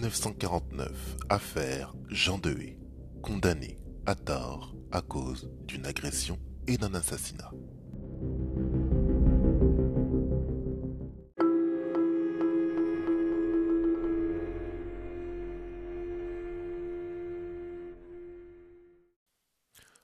1949, 0.00 0.90
affaire 1.28 1.94
Jean 2.08 2.38
Dehé, 2.38 2.78
condamné 3.22 3.76
à 4.06 4.14
tort 4.14 4.74
à 4.90 5.02
cause 5.02 5.50
d'une 5.66 5.84
agression 5.84 6.38
et 6.66 6.78
d'un 6.78 6.94
assassinat. 6.94 7.50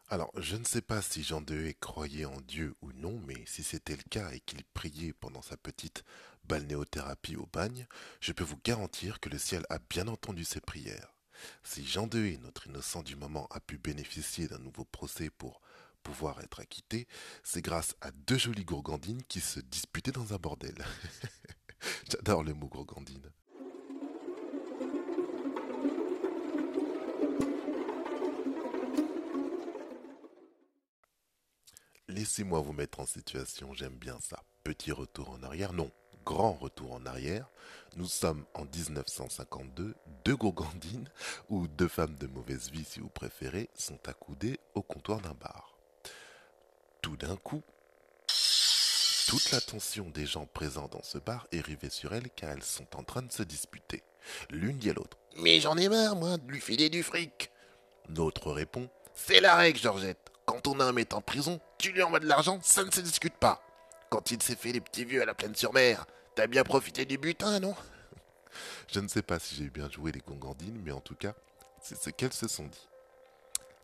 Alors, 0.09 0.31
je 0.37 0.57
ne 0.57 0.65
sais 0.65 0.83
pas 0.83 1.03
si 1.03 1.25
Jean 1.25 1.41
Dehé 1.41 1.75
croyait 1.75 2.27
en 2.27 2.41
Dieu 2.43 2.75
ou 2.81 2.93
non, 2.93 3.21
mais 3.27 3.43
si 3.45 3.63
c'était 3.63 3.97
le 3.97 4.05
cas 4.09 4.31
et 4.33 4.41
qu'il 4.41 4.63
priait 4.65 5.13
pendant 5.13 5.43
sa 5.43 5.57
petite 5.57 6.05
balnéothérapie 6.47 7.37
au 7.37 7.47
bagne, 7.53 7.87
je 8.21 8.33
peux 8.33 8.45
vous 8.45 8.59
garantir 8.65 9.21
que 9.21 9.29
le 9.29 9.39
ciel 9.39 9.65
a 9.71 9.79
bien 9.79 10.09
entendu 10.09 10.45
ses 10.45 10.61
prières. 10.61 11.15
Si 11.63 11.87
Jean 11.87 12.07
Dehé, 12.07 12.39
notre 12.39 12.67
innocent 12.67 13.03
du 13.03 13.17
moment, 13.17 13.47
a 13.51 13.61
pu 13.61 13.79
bénéficier 13.79 14.49
d'un 14.49 14.59
nouveau 14.59 14.85
procès 14.85 15.31
pour 15.31 15.61
pouvoir 16.03 16.41
être 16.41 16.61
acquitté, 16.61 17.09
c'est 17.43 17.63
grâce 17.63 17.97
à 18.01 18.11
deux 18.13 18.39
jolies 18.39 18.65
gourgandines 18.65 19.25
qui 19.25 19.41
se 19.41 19.61
disputaient 19.61 20.13
dans 20.13 20.33
un 20.33 20.39
bordel. 20.39 20.77
J'adore 22.11 22.45
le 22.45 22.55
mot 22.55 22.69
gourgandine. 22.69 23.31
Laissez-moi 32.09 32.61
vous 32.61 32.73
mettre 32.73 33.01
en 33.01 33.07
situation, 33.07 33.75
j'aime 33.75 33.99
bien 33.99 34.19
ça. 34.21 34.45
Petit 34.63 34.93
retour 34.93 35.31
en 35.31 35.43
arrière, 35.43 35.73
non, 35.73 35.91
grand 36.27 36.53
retour 36.53 36.93
en 36.93 37.07
arrière. 37.07 37.49
Nous 37.95 38.07
sommes 38.07 38.45
en 38.53 38.65
1952, 38.65 39.95
deux 40.25 40.37
gourgandines, 40.37 41.09
ou 41.49 41.67
deux 41.69 41.89
femmes 41.89 42.17
de 42.17 42.27
mauvaise 42.27 42.71
vie 42.71 42.85
si 42.85 43.01
vous 43.01 43.09
préférez, 43.09 43.71
sont 43.75 44.01
accoudées 44.07 44.61
au 44.75 44.83
comptoir 44.83 45.21
d'un 45.21 45.33
bar. 45.33 45.79
Tout 47.01 47.17
d'un 47.17 47.37
coup, 47.37 47.63
toute 49.29 49.51
l'attention 49.53 50.11
des 50.11 50.27
gens 50.27 50.47
présents 50.47 50.89
dans 50.89 51.03
ce 51.03 51.19
bar 51.19 51.47
est 51.53 51.61
rivée 51.61 51.91
sur 51.91 52.13
elles 52.13 52.29
car 52.31 52.51
elles 52.51 52.63
sont 52.63 52.97
en 52.97 53.03
train 53.03 53.23
de 53.23 53.33
se 53.33 53.43
disputer, 53.43 54.03
l'une 54.51 54.79
dit 54.79 54.91
à 54.91 54.95
l'autre. 54.95 55.17
Mais 55.39 55.61
j'en 55.61 55.77
ai 55.77 55.89
marre, 55.89 56.17
moi, 56.17 56.37
de 56.37 56.51
lui 56.51 56.61
filer 56.61 56.91
du 56.91 57.03
fric. 57.03 57.51
L'autre 58.09 58.53
répond. 58.53 58.91
C'est 59.15 59.41
la 59.41 59.55
règle, 59.55 59.79
Georgette. 59.79 60.33
Quand 60.45 60.67
on 60.67 60.81
a 60.81 60.93
mec 60.93 61.15
en 61.15 61.21
prison, 61.21 61.61
tu 61.79 61.93
lui 61.93 62.03
envoies 62.03 62.21
de 62.21 62.27
l'argent, 62.27 62.59
ça 62.63 62.85
ne 62.85 62.91
se 62.91 63.01
discute 63.01 63.37
pas. 63.37 63.63
Quand 64.11 64.31
il 64.31 64.43
s'est 64.43 64.55
fait 64.55 64.73
les 64.73 64.81
petits 64.81 65.05
vieux 65.05 65.23
à 65.23 65.25
la 65.25 65.35
plaine 65.35 65.57
sur 65.57 65.73
mer, 65.73 66.07
t'as 66.37 66.47
bien 66.47 66.65
profité 66.65 67.07
du 67.07 67.17
butin, 67.19 67.59
non? 67.61 67.75
Je 68.93 69.01
ne 69.01 69.09
sais 69.09 69.23
pas 69.23 69.39
si 69.39 69.57
j'ai 69.57 69.71
bien 69.71 69.91
joué 69.91 70.13
les 70.13 70.21
gongandines, 70.21 70.81
mais 70.85 70.93
en 70.93 71.01
tout 71.01 71.15
cas, 71.15 71.35
c'est 71.83 71.97
ce 71.97 72.11
qu'elles 72.11 72.33
se 72.33 72.47
sont 72.47 72.67
dit. 72.67 72.89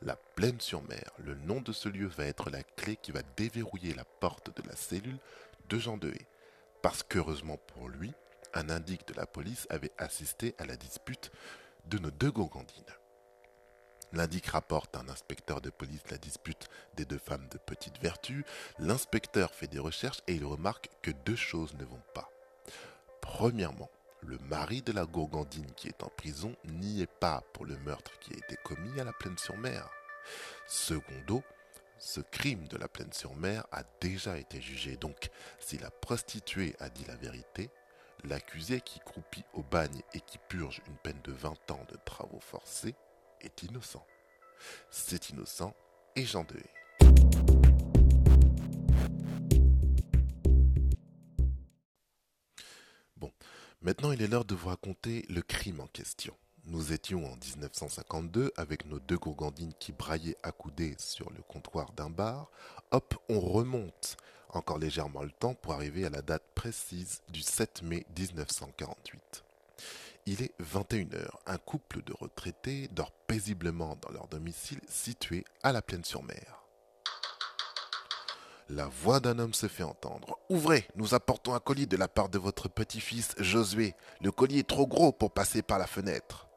La 0.02 0.16
plaine 0.16 0.60
sur 0.60 0.82
mer, 0.82 1.10
le 1.18 1.34
nom 1.34 1.60
de 1.60 1.72
ce 1.72 1.88
lieu 1.88 2.06
va 2.08 2.26
être 2.26 2.50
la 2.50 2.62
clé 2.62 2.96
qui 2.96 3.10
va 3.10 3.22
déverrouiller 3.36 3.94
la 3.94 4.04
porte 4.04 4.54
de 4.54 4.68
la 4.68 4.76
cellule 4.76 5.18
de 5.68 5.78
Jean 5.78 5.96
Dehé. 5.96 6.26
Parce 6.82 7.02
qu'heureusement 7.02 7.56
pour 7.56 7.88
lui, 7.88 8.12
un 8.54 8.68
indique 8.68 9.06
de 9.08 9.14
la 9.14 9.26
police 9.26 9.66
avait 9.70 9.92
assisté 9.96 10.54
à 10.58 10.66
la 10.66 10.76
dispute 10.76 11.30
de 11.86 11.98
nos 11.98 12.10
deux 12.10 12.32
gongandines. 12.32 12.84
L'indique 14.12 14.48
rapporte 14.48 14.94
à 14.94 15.00
un 15.00 15.08
inspecteur 15.08 15.62
de 15.62 15.70
police 15.70 16.02
la 16.10 16.18
dispute 16.18 16.68
des 16.96 17.06
deux 17.06 17.18
femmes 17.18 17.48
de 17.48 17.56
petite 17.56 17.98
vertu. 18.02 18.44
L'inspecteur 18.78 19.54
fait 19.54 19.68
des 19.68 19.78
recherches 19.78 20.20
et 20.26 20.34
il 20.34 20.44
remarque 20.44 20.90
que 21.00 21.12
deux 21.24 21.36
choses 21.36 21.74
ne 21.74 21.84
vont 21.84 22.02
pas. 22.12 22.31
Premièrement, 23.32 23.90
le 24.20 24.36
mari 24.50 24.82
de 24.82 24.92
la 24.92 25.06
gourgandine 25.06 25.72
qui 25.74 25.88
est 25.88 26.02
en 26.02 26.10
prison 26.10 26.54
n'y 26.66 27.00
est 27.00 27.10
pas 27.10 27.42
pour 27.54 27.64
le 27.64 27.78
meurtre 27.78 28.18
qui 28.20 28.34
a 28.34 28.36
été 28.36 28.56
commis 28.62 29.00
à 29.00 29.04
la 29.04 29.14
Plaine-sur-Mer. 29.14 29.88
Secondo, 30.68 31.42
ce 31.98 32.20
crime 32.20 32.68
de 32.68 32.76
la 32.76 32.88
Plaine-sur-Mer 32.88 33.66
a 33.72 33.84
déjà 34.02 34.36
été 34.36 34.60
jugé, 34.60 34.98
donc 34.98 35.30
si 35.58 35.78
la 35.78 35.90
prostituée 35.90 36.76
a 36.78 36.90
dit 36.90 37.06
la 37.08 37.16
vérité, 37.16 37.70
l'accusé 38.24 38.82
qui 38.82 39.00
croupit 39.00 39.44
au 39.54 39.62
bagne 39.62 40.02
et 40.12 40.20
qui 40.20 40.36
purge 40.36 40.82
une 40.86 40.98
peine 40.98 41.20
de 41.24 41.32
20 41.32 41.70
ans 41.70 41.86
de 41.90 41.96
travaux 42.04 42.40
forcés 42.40 42.94
est 43.40 43.62
innocent. 43.62 44.06
C'est 44.90 45.30
innocent 45.30 45.74
et 46.16 46.26
Jean 46.26 46.44
Dehé. 46.44 47.81
Maintenant 53.82 54.12
il 54.12 54.22
est 54.22 54.28
l'heure 54.28 54.44
de 54.44 54.54
vous 54.54 54.68
raconter 54.68 55.24
le 55.28 55.42
crime 55.42 55.80
en 55.80 55.86
question. 55.86 56.34
Nous 56.64 56.92
étions 56.92 57.24
en 57.24 57.36
1952 57.36 58.52
avec 58.56 58.86
nos 58.86 59.00
deux 59.00 59.18
gourgandines 59.18 59.74
qui 59.80 59.92
braillaient 59.92 60.36
accoudées 60.42 60.94
sur 60.98 61.30
le 61.30 61.42
comptoir 61.42 61.92
d'un 61.92 62.08
bar. 62.08 62.50
Hop, 62.92 63.16
on 63.28 63.40
remonte 63.40 64.16
encore 64.50 64.78
légèrement 64.78 65.22
le 65.22 65.30
temps 65.30 65.54
pour 65.54 65.72
arriver 65.72 66.04
à 66.06 66.10
la 66.10 66.22
date 66.22 66.44
précise 66.54 67.22
du 67.30 67.42
7 67.42 67.82
mai 67.82 68.06
1948. 68.16 69.44
Il 70.26 70.40
est 70.42 70.52
21h. 70.62 71.30
Un 71.46 71.58
couple 71.58 72.02
de 72.04 72.12
retraités 72.12 72.88
dort 72.92 73.10
paisiblement 73.26 73.98
dans 74.00 74.12
leur 74.12 74.28
domicile 74.28 74.80
situé 74.88 75.44
à 75.64 75.72
la 75.72 75.82
Plaine-sur-Mer. 75.82 76.61
La 78.74 78.86
voix 78.86 79.20
d'un 79.20 79.38
homme 79.38 79.52
se 79.52 79.68
fait 79.68 79.82
entendre. 79.82 80.38
Ouvrez, 80.48 80.88
nous 80.96 81.12
apportons 81.12 81.52
un 81.52 81.60
colis 81.60 81.86
de 81.86 81.98
la 81.98 82.08
part 82.08 82.30
de 82.30 82.38
votre 82.38 82.70
petit-fils 82.70 83.34
Josué. 83.36 83.94
Le 84.22 84.32
colis 84.32 84.60
est 84.60 84.66
trop 84.66 84.86
gros 84.86 85.12
pour 85.12 85.30
passer 85.30 85.60
par 85.60 85.78
la 85.78 85.86
fenêtre. 85.86 86.48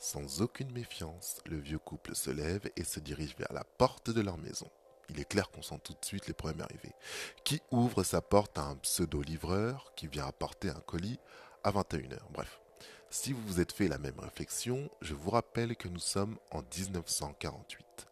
Sans 0.00 0.42
aucune 0.42 0.72
méfiance, 0.72 1.36
le 1.46 1.56
vieux 1.56 1.78
couple 1.78 2.16
se 2.16 2.30
lève 2.30 2.68
et 2.74 2.82
se 2.82 2.98
dirige 2.98 3.36
vers 3.38 3.52
la 3.52 3.62
porte 3.62 4.10
de 4.10 4.20
leur 4.20 4.36
maison. 4.36 4.68
Il 5.10 5.20
est 5.20 5.28
clair 5.28 5.48
qu'on 5.50 5.62
sent 5.62 5.78
tout 5.84 5.92
de 5.92 6.04
suite 6.04 6.26
les 6.26 6.34
premiers 6.34 6.64
arrivés. 6.64 6.96
Qui 7.44 7.62
ouvre 7.70 8.02
sa 8.02 8.20
porte 8.20 8.58
à 8.58 8.62
un 8.62 8.74
pseudo-livreur 8.74 9.92
qui 9.94 10.08
vient 10.08 10.26
apporter 10.26 10.70
un 10.70 10.80
colis 10.80 11.20
à 11.62 11.70
21h. 11.70 12.18
Bref. 12.32 12.58
Si 13.10 13.32
vous 13.32 13.46
vous 13.46 13.60
êtes 13.60 13.72
fait 13.72 13.86
la 13.86 13.98
même 13.98 14.18
réflexion, 14.18 14.90
je 15.02 15.14
vous 15.14 15.30
rappelle 15.30 15.76
que 15.76 15.86
nous 15.86 16.00
sommes 16.00 16.36
en 16.50 16.62
1948, 16.62 18.08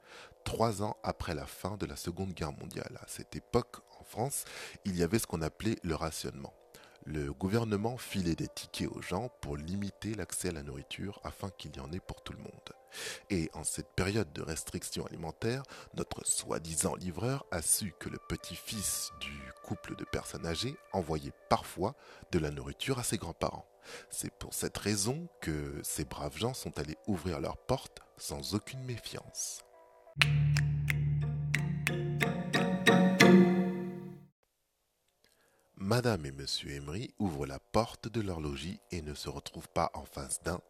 trois 0.47 0.81
ans 0.81 0.97
après 1.03 1.35
la 1.35 1.45
fin 1.45 1.77
de 1.77 1.87
la 1.87 1.97
Seconde 1.97 2.33
Guerre 2.33 2.53
mondiale. 2.53 2.99
À 3.03 3.09
cette 3.09 3.35
époque, 3.35 3.79
en 4.01 4.05
France, 4.05 4.45
il 4.85 4.97
y 4.97 5.03
avait 5.03 5.19
ce 5.19 5.27
qu'on 5.27 5.43
appelait 5.43 5.77
le 5.83 5.97
rationnement. 5.97 6.55
Le 7.05 7.33
gouvernement 7.33 7.99
filait 7.99 8.37
des 8.37 8.47
tickets 8.47 8.89
aux 8.89 9.03
gens 9.03 9.29
pour 9.41 9.57
limiter 9.57 10.15
l'accès 10.15 10.51
à 10.51 10.53
la 10.53 10.63
nourriture 10.63 11.21
afin 11.25 11.51
qu'il 11.51 11.77
y 11.77 11.81
en 11.81 11.93
ait 11.93 12.01
pour 12.01 12.23
tout 12.23 12.33
le 12.33 12.39
monde. 12.39 12.73
Et 13.29 13.51
en 13.55 13.65
cette 13.65 13.93
période 13.97 14.33
de 14.33 14.43
restriction 14.43 15.05
alimentaire, 15.07 15.65
notre 15.95 16.25
soi-disant 16.25 16.95
livreur 16.95 17.45
a 17.51 17.61
su 17.61 17.93
que 17.99 18.09
le 18.09 18.19
petit-fils 18.29 19.11
du 19.21 19.37
couple 19.65 19.97
de 19.97 20.05
personnes 20.05 20.47
âgées 20.47 20.77
envoyait 20.93 21.35
parfois 21.51 21.97
de 22.31 22.39
la 22.39 22.53
nourriture 22.53 23.01
à 23.01 23.05
ses 23.05 23.19
grands-parents. 23.19 23.67
C'est 24.11 24.33
pour 24.33 24.55
cette 24.55 24.79
raison 24.79 25.29
que 25.41 25.81
ces 25.83 26.05
braves 26.05 26.39
gens 26.39 26.55
sont 26.55 26.79
allés 26.79 26.97
ouvrir 27.09 27.41
leurs 27.41 27.59
portes 27.59 27.99
sans 28.17 28.55
aucune 28.55 28.85
méfiance. 28.85 29.66
Madame 35.87 36.27
et 36.27 36.33
Monsieur 36.33 36.73
Emery 36.73 37.15
ouvrent 37.21 37.47
la 37.47 37.61
porte 37.61 38.09
de 38.09 38.21
leur 38.21 38.41
logis 38.41 38.81
et 38.91 39.03
ne 39.03 39.15
se 39.15 39.29
retrouvent 39.29 39.69
pas 39.69 39.93
en 39.95 40.05
face 40.05 40.43
d'un, 40.43 40.61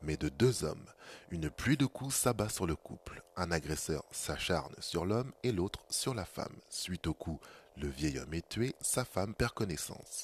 mais 0.00 0.16
de 0.16 0.28
deux 0.28 0.62
hommes. 0.62 0.86
Une 1.30 1.50
pluie 1.50 1.76
de 1.76 1.86
coups 1.86 2.14
s'abat 2.14 2.48
sur 2.48 2.66
le 2.66 2.76
couple. 2.76 3.22
Un 3.36 3.50
agresseur 3.50 4.04
s'acharne 4.12 4.74
sur 4.78 5.06
l'homme 5.06 5.32
et 5.42 5.50
l'autre 5.50 5.84
sur 5.90 6.14
la 6.14 6.24
femme. 6.24 6.56
Suite 6.68 7.08
au 7.08 7.14
coup, 7.14 7.40
le 7.76 7.88
vieil 7.88 8.20
homme 8.20 8.32
est 8.32 8.48
tué, 8.48 8.76
sa 8.80 9.04
femme 9.04 9.34
perd 9.34 9.54
connaissance. 9.54 10.22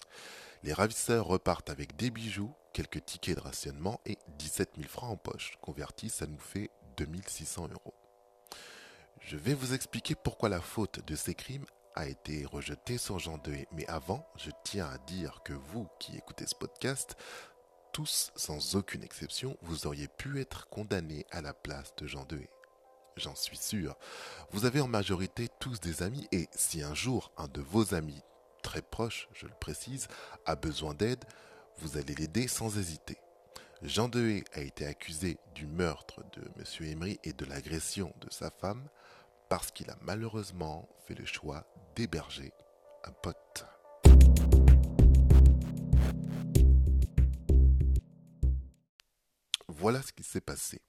Les 0.62 0.72
ravisseurs 0.72 1.26
repartent 1.26 1.70
avec 1.70 1.96
des 1.96 2.10
bijoux, 2.10 2.54
quelques 2.72 3.04
tickets 3.04 3.36
de 3.36 3.42
rationnement 3.42 4.00
et 4.06 4.16
17 4.38 4.74
000 4.76 4.88
francs 4.88 5.10
en 5.10 5.16
poche. 5.16 5.58
Convertis, 5.60 6.10
ça 6.10 6.26
nous 6.26 6.38
fait 6.38 6.70
2600 6.96 7.68
euros. 7.72 7.94
Je 9.20 9.36
vais 9.36 9.54
vous 9.54 9.74
expliquer 9.74 10.14
pourquoi 10.14 10.48
la 10.48 10.60
faute 10.60 11.04
de 11.06 11.16
ces 11.16 11.34
crimes 11.34 11.66
a 11.94 12.06
été 12.06 12.44
rejetée 12.44 12.98
sur 12.98 13.18
Jean 13.18 13.38
Dehé. 13.38 13.66
Mais 13.72 13.86
avant, 13.88 14.28
je 14.36 14.50
tiens 14.62 14.86
à 14.86 14.98
dire 14.98 15.40
que 15.44 15.52
vous 15.52 15.88
qui 15.98 16.16
écoutez 16.16 16.46
ce 16.46 16.54
podcast, 16.54 17.16
tous, 17.92 18.30
sans 18.36 18.76
aucune 18.76 19.02
exception, 19.02 19.56
vous 19.62 19.86
auriez 19.86 20.06
pu 20.06 20.40
être 20.40 20.68
condamnés 20.68 21.26
à 21.30 21.40
la 21.40 21.54
place 21.54 21.94
de 21.96 22.06
Jean 22.06 22.24
Dehé. 22.24 22.48
J'en 23.16 23.34
suis 23.34 23.56
sûr. 23.56 23.96
Vous 24.50 24.66
avez 24.66 24.80
en 24.80 24.88
majorité 24.88 25.48
tous 25.58 25.80
des 25.80 26.02
amis 26.02 26.28
et 26.32 26.48
si 26.54 26.82
un 26.82 26.94
jour 26.94 27.32
un 27.38 27.48
de 27.48 27.62
vos 27.62 27.94
amis 27.94 28.22
très 28.62 28.82
proche, 28.82 29.28
je 29.32 29.46
le 29.46 29.54
précise, 29.54 30.08
a 30.44 30.54
besoin 30.54 30.92
d'aide, 30.92 31.24
vous 31.78 31.96
allez 31.96 32.14
l'aider 32.14 32.46
sans 32.48 32.78
hésiter. 32.78 33.16
Jean 33.82 34.08
Dehé 34.08 34.44
a 34.52 34.60
été 34.60 34.86
accusé 34.86 35.38
du 35.54 35.66
meurtre 35.66 36.22
de 36.32 36.42
M. 36.58 36.90
Emery 36.90 37.20
et 37.24 37.32
de 37.32 37.44
l'agression 37.44 38.12
de 38.20 38.30
sa 38.30 38.50
femme 38.50 38.88
parce 39.48 39.70
qu'il 39.70 39.90
a 39.90 39.96
malheureusement 40.02 40.88
fait 41.06 41.14
le 41.14 41.24
choix 41.24 41.64
d'héberger 41.94 42.52
un 43.04 43.12
pote. 43.12 43.66
Voilà 49.68 50.02
ce 50.02 50.12
qui 50.12 50.22
s'est 50.22 50.40
passé. 50.40 50.80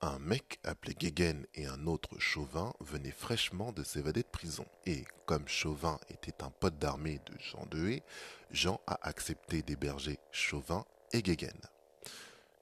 Un 0.00 0.18
mec 0.18 0.58
appelé 0.64 0.94
Guéguen 0.94 1.46
et 1.54 1.66
un 1.66 1.86
autre 1.86 2.18
Chauvin 2.18 2.72
venaient 2.80 3.12
fraîchement 3.12 3.72
de 3.72 3.84
s'évader 3.84 4.22
de 4.22 4.28
prison. 4.28 4.66
Et 4.84 5.04
comme 5.26 5.46
Chauvin 5.46 5.98
était 6.10 6.42
un 6.42 6.50
pote 6.50 6.78
d'armée 6.78 7.20
de 7.26 7.38
Jean 7.38 7.66
Dehé, 7.66 8.02
Jean 8.50 8.80
a 8.86 8.98
accepté 9.02 9.62
d'héberger 9.62 10.18
Chauvin 10.32 10.84
et 11.12 11.22
Guéguen. 11.22 11.60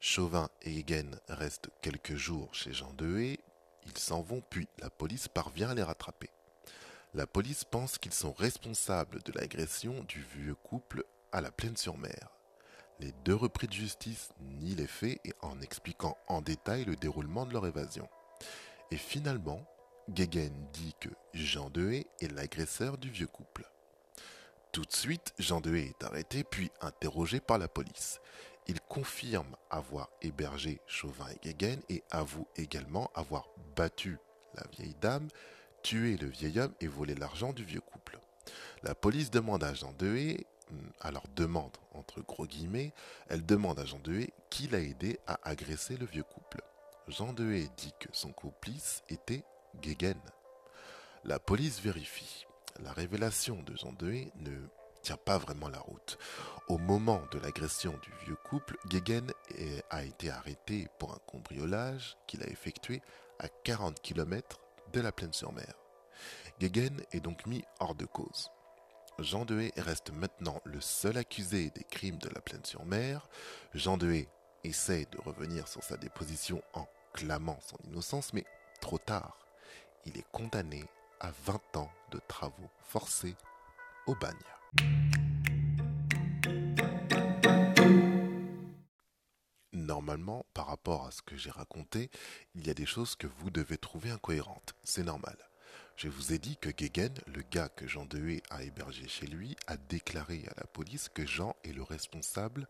Chauvin 0.01 0.51
et 0.63 0.71
Guéguen 0.71 1.19
restent 1.29 1.71
quelques 1.83 2.15
jours 2.15 2.55
chez 2.55 2.73
Jean 2.73 2.93
Dehé, 2.93 3.41
ils 3.87 3.99
s'en 3.99 4.23
vont 4.23 4.43
puis 4.51 4.69
la 4.79 4.91
police 4.91 5.29
parvient 5.29 5.71
à 5.71 5.75
les 5.75 5.83
rattraper. 5.83 6.31
La 7.15 7.27
police 7.27 7.65
pense 7.65 7.99
qu'ils 7.99 8.15
sont 8.15 8.33
responsables 8.33 9.23
de 9.25 9.33
l'agression 9.33 10.05
du 10.05 10.23
vieux 10.37 10.55
couple 10.55 11.05
à 11.33 11.41
la 11.41 11.51
Plaine-sur-Mer. 11.51 12.31
Les 13.01 13.13
deux 13.25 13.35
repris 13.35 13.67
de 13.67 13.73
justice 13.73 14.29
nient 14.41 14.77
les 14.77 14.87
faits 14.87 15.19
et 15.25 15.33
en 15.41 15.61
expliquant 15.61 16.17
en 16.29 16.43
détail 16.43 16.85
le 16.85 16.97
déroulement 16.97 17.47
de 17.47 17.53
leur 17.53 17.67
évasion. 17.67 18.09
Et 18.91 18.97
finalement, 18.97 19.65
Guéguen 20.11 20.53
dit 20.73 20.95
que 21.01 21.09
Jean 21.35 21.71
Dehé 21.71 22.07
est 22.21 22.33
l'agresseur 22.33 22.99
du 22.99 23.11
vieux 23.11 23.27
couple. 23.27 23.65
Tout 24.73 24.85
de 24.85 24.93
suite, 24.93 25.35
Jean 25.39 25.61
Dehé 25.61 25.89
est 25.89 26.05
arrêté 26.05 26.45
puis 26.45 26.71
interrogé 26.81 27.41
par 27.41 27.59
la 27.59 27.69
police. 27.69 28.21
Il 28.67 28.81
confirme 28.81 29.57
avoir 29.71 30.11
hébergé 30.23 30.81
Chauvin 30.87 31.27
et 31.29 31.39
Guéguen 31.43 31.81
et 31.89 32.03
avoue 32.11 32.47
également 32.57 33.11
avoir 33.15 33.49
battu 33.75 34.19
la 34.55 34.65
vieille 34.77 34.97
dame, 35.01 35.29
tué 35.83 36.17
le 36.17 36.29
vieil 36.29 36.61
homme 36.61 36.75
et 36.81 36.89
volé 36.89 37.15
l'argent 37.15 37.53
du 37.53 37.65
vieux 37.65 37.81
couple. 37.81 38.21
La 38.83 38.95
police 38.95 39.31
demande 39.31 39.65
à 39.65 39.75
Jean 39.75 39.93
Dehé 39.93 40.47
alors 41.01 41.25
demande, 41.35 41.77
entre 41.93 42.21
gros 42.21 42.47
guillemets, 42.47 42.93
elle 43.29 43.45
demande 43.45 43.79
à 43.79 43.85
Jean 43.85 43.99
Dehé 43.99 44.33
qui 44.51 44.69
l'a 44.69 44.81
aidé 44.81 45.19
à 45.27 45.39
agresser 45.43 45.97
le 45.97 46.07
vieux 46.07 46.23
couple. 46.23 46.63
Jean 47.09 47.33
Dehé 47.33 47.69
dit 47.77 47.93
que 47.99 48.09
son 48.13 48.33
complice 48.33 49.03
était 49.09 49.45
Guéguen. 49.81 50.21
La 51.25 51.39
police 51.39 51.81
vérifie. 51.81 52.47
La 52.83 52.93
révélation 52.93 53.63
de 53.63 53.77
Jean 53.77 53.93
Dehé 53.93 54.33
ne 54.37 54.57
tient 55.03 55.17
pas 55.17 55.39
vraiment 55.39 55.69
la 55.69 55.81
route. 55.81 56.19
Au 56.69 56.79
moment 56.79 57.23
de 57.33 57.39
l'agression 57.39 57.99
du 58.03 58.13
vieux 58.25 58.37
couple, 58.37 58.77
Guéguen 58.87 59.33
a 59.91 60.05
été 60.05 60.31
arrêté 60.31 60.89
pour 60.99 61.13
un 61.13 61.19
cambriolage 61.27 62.17
qu'il 62.27 62.43
a 62.43 62.47
effectué 62.47 63.03
à 63.39 63.49
40 63.49 64.01
km 64.01 64.61
de 64.93 65.01
la 65.01 65.13
Plaine-sur-Mer. 65.13 65.75
Guéguen 66.61 67.01
est 67.13 67.21
donc 67.21 67.47
mis 67.47 67.65
hors 67.81 67.95
de 67.95 68.07
cause. 68.07 68.51
Jean 69.19 69.45
Dehé 69.45 69.73
reste 69.77 70.13
maintenant 70.13 70.61
le 70.65 70.81
seul 70.81 71.17
accusé 71.17 71.71
des 71.71 71.85
crimes 71.85 72.19
de 72.19 72.29
la 72.29 72.41
Plaine-sur-Mer. 72.41 73.29
Jean 73.75 73.97
Dehé 73.97 74.29
essaie 74.65 75.07
de 75.11 75.19
revenir 75.21 75.69
sur 75.69 75.83
sa 75.83 75.97
déposition 75.97 76.63
en 76.75 76.87
clamant 77.13 77.59
son 77.61 77.77
innocence, 77.89 78.33
mais 78.33 78.45
trop 78.81 78.99
tard. 78.99 79.39
Il 80.07 80.17
est 80.17 80.31
condamné 80.33 80.85
à 81.21 81.31
20 81.45 81.77
ans 81.77 81.91
de 82.11 82.21
travaux 82.29 82.71
forcés 82.85 83.37
au 84.07 84.15
bagne. 84.15 84.37
Normalement, 89.73 90.47
par 90.55 90.67
rapport 90.67 91.07
à 91.07 91.11
ce 91.11 91.23
que 91.23 91.37
j'ai 91.37 91.51
raconté, 91.51 92.11
il 92.55 92.67
y 92.67 92.71
a 92.71 92.75
des 92.75 92.87
choses 92.87 93.17
que 93.17 93.27
vous 93.27 93.51
devez 93.51 93.77
trouver 93.77 94.11
incohérentes. 94.11 94.75
C'est 94.85 95.03
normal. 95.03 95.37
Je 95.97 96.09
vous 96.09 96.33
ai 96.33 96.39
dit 96.39 96.57
que 96.57 96.71
Guéguen, 96.71 97.13
le 97.27 97.43
gars 97.43 97.69
que 97.69 97.87
Jean 97.87 98.07
Dehé 98.07 98.43
a 98.51 98.63
hébergé 98.63 99.07
chez 99.09 99.27
lui, 99.27 99.57
a 99.67 99.77
déclaré 99.77 100.45
à 100.49 100.61
la 100.61 100.67
police 100.67 101.09
que 101.09 101.27
Jean 101.27 101.55
est 101.65 101.73
le 101.73 101.83
responsable 101.83 102.67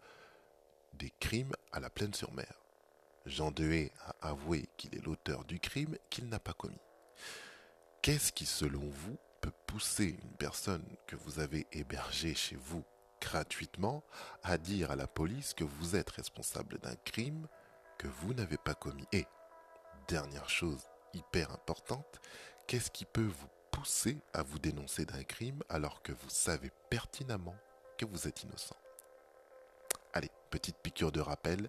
des 0.94 1.12
crimes 1.20 1.52
à 1.72 1.80
la 1.80 1.90
Plaine-sur-Mer. 1.90 2.52
Jean 3.26 3.50
Dehé 3.50 3.92
a 4.00 4.30
avoué 4.30 4.68
qu'il 4.76 4.94
est 4.96 5.04
l'auteur 5.04 5.44
du 5.44 5.60
crime 5.60 5.96
qu'il 6.08 6.28
n'a 6.28 6.40
pas 6.40 6.54
commis. 6.54 6.80
Qu'est-ce 8.02 8.32
qui, 8.32 8.46
selon 8.46 8.88
vous, 8.88 9.18
peut 9.40 9.52
pousser 9.66 10.18
une 10.22 10.36
personne 10.36 10.84
que 11.06 11.16
vous 11.16 11.40
avez 11.40 11.66
hébergée 11.72 12.34
chez 12.34 12.56
vous 12.56 12.84
gratuitement 13.20 14.02
à 14.42 14.58
dire 14.58 14.90
à 14.90 14.96
la 14.96 15.06
police 15.06 15.54
que 15.54 15.64
vous 15.64 15.96
êtes 15.96 16.10
responsable 16.10 16.78
d'un 16.78 16.96
crime 17.04 17.46
que 17.98 18.08
vous 18.08 18.34
n'avez 18.34 18.56
pas 18.56 18.74
commis 18.74 19.06
Et, 19.12 19.26
dernière 20.08 20.48
chose 20.48 20.86
hyper 21.12 21.52
importante, 21.52 22.20
Qu'est-ce 22.70 22.92
qui 22.92 23.04
peut 23.04 23.26
vous 23.26 23.48
pousser 23.72 24.20
à 24.32 24.44
vous 24.44 24.60
dénoncer 24.60 25.04
d'un 25.04 25.24
crime 25.24 25.60
alors 25.68 26.02
que 26.02 26.12
vous 26.12 26.30
savez 26.30 26.70
pertinemment 26.88 27.56
que 27.98 28.06
vous 28.06 28.28
êtes 28.28 28.44
innocent? 28.44 28.76
Allez, 30.12 30.30
petite 30.50 30.76
piqûre 30.76 31.10
de 31.10 31.18
rappel, 31.20 31.68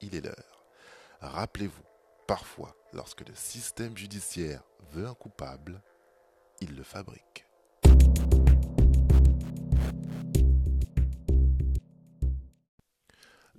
il 0.00 0.14
est 0.14 0.20
l'heure. 0.20 0.64
Rappelez-vous, 1.20 1.82
parfois, 2.28 2.76
lorsque 2.92 3.26
le 3.26 3.34
système 3.34 3.96
judiciaire 3.96 4.62
veut 4.92 5.08
un 5.08 5.14
coupable, 5.14 5.82
il 6.60 6.74
le 6.74 6.82
fabrique. 6.82 7.44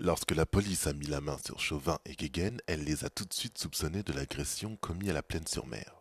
Lorsque 0.02 0.32
la 0.32 0.46
police 0.46 0.88
a 0.88 0.94
mis 0.94 1.08
la 1.08 1.20
main 1.20 1.38
sur 1.46 1.60
Chauvin 1.60 2.00
et 2.06 2.16
Guéguen, 2.16 2.62
elle 2.68 2.86
les 2.86 3.04
a 3.04 3.10
tout 3.10 3.26
de 3.26 3.34
suite 3.34 3.58
soupçonnés 3.58 4.02
de 4.02 4.14
l'agression 4.14 4.78
commise 4.78 5.10
à 5.10 5.14
la 5.14 5.22
Plaine-sur-Mer. 5.22 6.00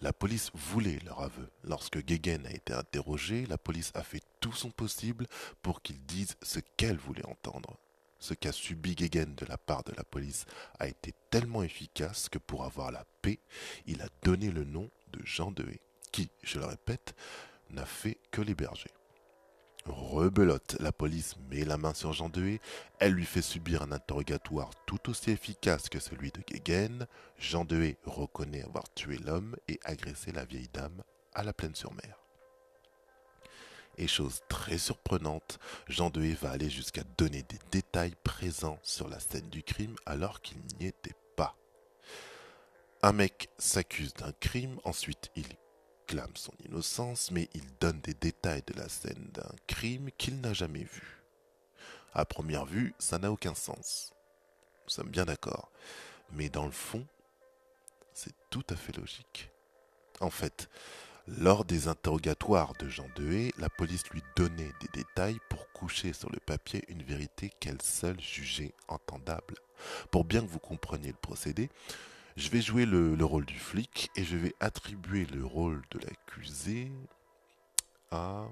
La 0.00 0.12
police 0.12 0.50
voulait 0.54 0.98
leur 1.04 1.20
aveu. 1.20 1.48
Lorsque 1.62 1.98
Guéguen 1.98 2.46
a 2.46 2.50
été 2.50 2.72
interrogé, 2.72 3.46
la 3.46 3.56
police 3.56 3.92
a 3.94 4.02
fait 4.02 4.22
tout 4.40 4.52
son 4.52 4.70
possible 4.70 5.26
pour 5.62 5.82
qu'il 5.82 6.04
dise 6.04 6.34
ce 6.42 6.58
qu'elle 6.76 6.98
voulait 6.98 7.26
entendre. 7.26 7.78
Ce 8.18 8.34
qu'a 8.34 8.50
subi 8.50 8.96
Guéguen 8.96 9.36
de 9.36 9.46
la 9.46 9.56
part 9.56 9.84
de 9.84 9.92
la 9.96 10.02
police 10.02 10.44
a 10.80 10.88
été 10.88 11.14
tellement 11.30 11.62
efficace 11.62 12.28
que 12.28 12.38
pour 12.38 12.64
avoir 12.64 12.90
la 12.90 13.04
paix, 13.22 13.38
il 13.86 14.02
a 14.02 14.08
donné 14.22 14.50
le 14.50 14.64
nom 14.64 14.90
de 15.12 15.20
Jean 15.24 15.52
Dehé, 15.52 15.80
qui, 16.10 16.30
je 16.42 16.58
le 16.58 16.66
répète, 16.66 17.14
n'a 17.70 17.86
fait 17.86 18.18
que 18.30 18.40
l'héberger. 18.40 18.90
Rebelote, 19.86 20.76
la 20.80 20.92
police 20.92 21.36
met 21.50 21.64
la 21.64 21.78
main 21.78 21.94
sur 21.94 22.12
Jean 22.12 22.28
Dehé, 22.28 22.60
elle 22.98 23.12
lui 23.12 23.24
fait 23.24 23.42
subir 23.42 23.82
un 23.82 23.92
interrogatoire 23.92 24.70
tout 24.86 25.08
aussi 25.08 25.30
efficace 25.30 25.88
que 25.88 25.98
celui 25.98 26.30
de 26.30 26.42
Guéguen. 26.42 27.06
Jean 27.38 27.64
Dehé 27.64 27.96
reconnaît 28.04 28.64
avoir 28.64 28.84
tué 28.94 29.16
l'homme 29.18 29.56
et 29.66 29.80
agressé 29.84 30.32
la 30.32 30.44
vieille 30.44 30.68
dame 30.72 31.02
à 31.34 31.42
la 31.42 31.52
Plaine-sur-Mer. 31.52 32.18
Et 33.96 34.06
chose 34.06 34.42
très 34.48 34.78
surprenante, 34.78 35.58
Jean 35.88 36.10
Dehé 36.10 36.34
va 36.34 36.50
aller 36.50 36.70
jusqu'à 36.70 37.02
donner 37.16 37.42
des 37.42 37.58
détails 37.72 38.14
présents 38.22 38.78
sur 38.82 39.08
la 39.08 39.18
scène 39.18 39.48
du 39.48 39.62
crime 39.62 39.96
alors 40.06 40.40
qu'il 40.40 40.58
n'y 40.78 40.86
était 40.86 41.16
pas. 41.36 41.56
Un 43.02 43.12
mec 43.12 43.48
s'accuse 43.58 44.14
d'un 44.14 44.32
crime, 44.32 44.78
ensuite 44.84 45.30
il 45.34 45.46
clame 46.08 46.34
son 46.34 46.54
innocence, 46.66 47.30
mais 47.30 47.48
il 47.54 47.62
donne 47.80 48.00
des 48.00 48.14
détails 48.14 48.62
de 48.66 48.74
la 48.80 48.88
scène 48.88 49.28
d'un 49.32 49.52
crime 49.66 50.10
qu'il 50.16 50.40
n'a 50.40 50.54
jamais 50.54 50.84
vu. 50.84 51.22
À 52.14 52.24
première 52.24 52.64
vue, 52.64 52.94
ça 52.98 53.18
n'a 53.18 53.30
aucun 53.30 53.54
sens. 53.54 54.12
Nous 54.84 54.90
sommes 54.90 55.10
bien 55.10 55.26
d'accord. 55.26 55.70
Mais 56.32 56.48
dans 56.48 56.64
le 56.64 56.72
fond, 56.72 57.06
c'est 58.14 58.34
tout 58.50 58.64
à 58.70 58.74
fait 58.74 58.96
logique. 58.96 59.50
En 60.20 60.30
fait, 60.30 60.68
lors 61.26 61.66
des 61.66 61.88
interrogatoires 61.88 62.72
de 62.80 62.88
Jean 62.88 63.08
Dehé, 63.14 63.52
la 63.58 63.68
police 63.68 64.08
lui 64.10 64.22
donnait 64.34 64.72
des 64.80 64.88
détails 64.94 65.38
pour 65.50 65.70
coucher 65.72 66.14
sur 66.14 66.30
le 66.30 66.40
papier 66.40 66.84
une 66.88 67.02
vérité 67.02 67.52
qu'elle 67.60 67.82
seule 67.82 68.18
jugeait 68.18 68.74
entendable. 68.88 69.56
Pour 70.10 70.24
bien 70.24 70.40
que 70.40 70.50
vous 70.50 70.58
compreniez 70.58 71.10
le 71.10 71.18
procédé, 71.20 71.68
je 72.38 72.50
vais 72.50 72.62
jouer 72.62 72.86
le, 72.86 73.24
rôle 73.24 73.44
du 73.44 73.58
flic 73.58 74.10
et 74.14 74.22
je 74.22 74.36
vais 74.36 74.54
attribuer 74.60 75.26
le 75.26 75.44
rôle 75.44 75.82
de 75.90 75.98
l'accusé 75.98 76.92
à 78.12 78.46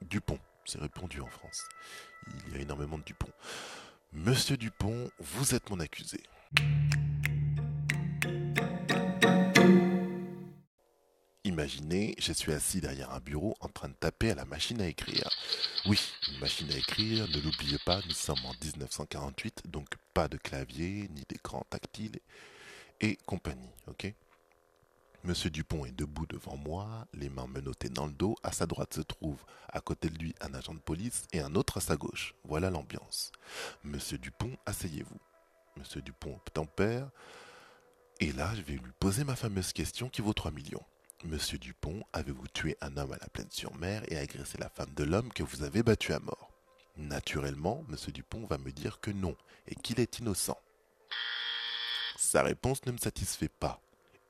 Dupont. 0.00 0.38
C'est 0.64 0.80
répondu 0.80 1.20
en 1.20 1.26
France. 1.26 1.68
Il 2.48 2.54
y 2.54 2.58
a 2.58 2.62
énormément 2.62 2.96
de 2.96 3.04
Dupont. 3.04 3.30
Monsieur 4.12 4.56
Dupont, 4.56 5.10
vous 5.18 5.54
êtes 5.54 5.68
mon 5.68 5.80
accusé. 5.80 6.22
Imaginez, 11.44 12.14
je 12.18 12.32
suis 12.32 12.52
assis 12.52 12.80
derrière 12.80 13.10
un 13.12 13.20
bureau 13.20 13.54
en 13.60 13.68
train 13.68 13.88
de 13.88 13.94
taper 13.94 14.30
à 14.30 14.34
la 14.34 14.46
machine 14.46 14.80
à 14.80 14.88
écrire. 14.88 15.28
Oui, 15.84 16.00
une 16.32 16.38
machine 16.38 16.70
à 16.72 16.78
écrire, 16.78 17.28
ne 17.28 17.40
l'oubliez 17.40 17.78
pas, 17.84 18.00
nous 18.06 18.14
sommes 18.14 18.44
en 18.46 18.54
1948, 18.64 19.64
donc 19.66 19.88
pas 20.16 20.28
de 20.28 20.38
clavier, 20.38 21.10
ni 21.10 21.24
d'écran 21.28 21.62
tactile 21.68 22.20
et 23.02 23.18
compagnie, 23.26 23.68
ok? 23.86 24.14
Monsieur 25.24 25.50
Dupont 25.50 25.84
est 25.84 25.92
debout 25.92 26.24
devant 26.24 26.56
moi, 26.56 27.06
les 27.12 27.28
mains 27.28 27.46
menottées 27.46 27.90
dans 27.90 28.06
le 28.06 28.14
dos. 28.14 28.34
À 28.42 28.50
sa 28.50 28.64
droite 28.64 28.94
se 28.94 29.02
trouve, 29.02 29.44
à 29.68 29.82
côté 29.82 30.08
de 30.08 30.16
lui, 30.16 30.34
un 30.40 30.54
agent 30.54 30.72
de 30.72 30.78
police 30.78 31.24
et 31.34 31.40
un 31.40 31.54
autre 31.54 31.76
à 31.76 31.80
sa 31.82 31.96
gauche. 31.96 32.34
Voilà 32.44 32.70
l'ambiance. 32.70 33.30
Monsieur 33.84 34.16
Dupont, 34.16 34.56
asseyez-vous. 34.64 35.20
Monsieur 35.76 36.00
Dupont 36.00 36.40
tempère. 36.54 37.10
Et 38.18 38.32
là, 38.32 38.54
je 38.54 38.62
vais 38.62 38.78
lui 38.78 38.92
poser 38.98 39.22
ma 39.22 39.36
fameuse 39.36 39.74
question 39.74 40.08
qui 40.08 40.22
vaut 40.22 40.32
3 40.32 40.50
millions. 40.50 40.84
Monsieur 41.24 41.58
Dupont, 41.58 42.02
avez-vous 42.14 42.48
tué 42.54 42.78
un 42.80 42.96
homme 42.96 43.12
à 43.12 43.18
la 43.18 43.28
plaine 43.28 43.50
sur 43.50 43.74
mer 43.74 44.02
et 44.10 44.16
agressé 44.16 44.56
la 44.56 44.70
femme 44.70 44.94
de 44.94 45.04
l'homme 45.04 45.30
que 45.30 45.42
vous 45.42 45.62
avez 45.62 45.82
battu 45.82 46.14
à 46.14 46.20
mort? 46.20 46.45
Naturellement, 46.96 47.84
M. 47.90 47.96
Dupont 48.12 48.46
va 48.46 48.58
me 48.58 48.72
dire 48.72 49.00
que 49.00 49.10
non 49.10 49.36
et 49.68 49.74
qu'il 49.74 50.00
est 50.00 50.18
innocent. 50.18 50.58
Sa 52.16 52.42
réponse 52.42 52.84
ne 52.86 52.92
me 52.92 52.98
satisfait 52.98 53.50
pas. 53.50 53.80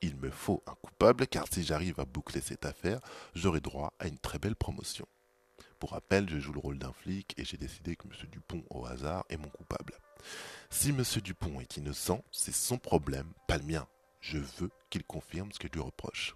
Il 0.02 0.16
me 0.16 0.30
faut 0.30 0.62
un 0.66 0.74
coupable 0.74 1.26
car 1.26 1.46
si 1.50 1.62
j'arrive 1.62 2.00
à 2.00 2.04
boucler 2.04 2.40
cette 2.40 2.66
affaire, 2.66 3.00
j'aurai 3.34 3.60
droit 3.60 3.94
à 3.98 4.08
une 4.08 4.18
très 4.18 4.38
belle 4.38 4.56
promotion. 4.56 5.06
Pour 5.78 5.92
rappel, 5.92 6.28
je 6.28 6.38
joue 6.38 6.52
le 6.52 6.58
rôle 6.58 6.78
d'un 6.78 6.92
flic 6.92 7.34
et 7.38 7.44
j'ai 7.44 7.56
décidé 7.56 7.96
que 7.96 8.08
M. 8.08 8.12
Dupont, 8.30 8.64
au 8.70 8.86
hasard, 8.86 9.24
est 9.28 9.36
mon 9.36 9.48
coupable. 9.48 9.94
Si 10.70 10.90
M. 10.90 11.02
Dupont 11.22 11.60
est 11.60 11.76
innocent, 11.76 12.24
c'est 12.32 12.54
son 12.54 12.78
problème, 12.78 13.32
pas 13.46 13.58
le 13.58 13.64
mien. 13.64 13.86
Je 14.20 14.38
veux 14.38 14.70
qu'il 14.90 15.04
confirme 15.04 15.52
ce 15.52 15.58
que 15.58 15.68
lui 15.68 15.80
reproche. 15.80 16.34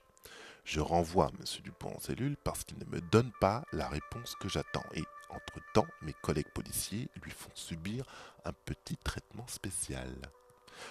Je 0.64 0.80
renvoie 0.80 1.30
M. 1.38 1.44
Dupont 1.64 1.96
en 1.96 2.00
cellule 2.00 2.36
parce 2.44 2.64
qu'il 2.64 2.78
ne 2.78 2.84
me 2.84 3.00
donne 3.00 3.32
pas 3.40 3.64
la 3.72 3.88
réponse 3.88 4.36
que 4.36 4.48
j'attends. 4.48 4.84
Et 4.94 5.02
entre-temps, 5.30 5.86
mes 6.02 6.12
collègues 6.12 6.50
policiers 6.52 7.08
lui 7.22 7.30
font 7.30 7.50
subir 7.54 8.04
un 8.44 8.52
petit 8.52 8.96
traitement 8.96 9.46
spécial. 9.46 10.10